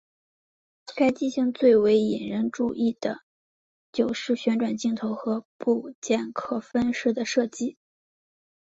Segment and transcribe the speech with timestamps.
[0.95, 3.19] 该机型最为引人注意的
[3.91, 7.77] 就是旋转镜头和部件可分式的设计。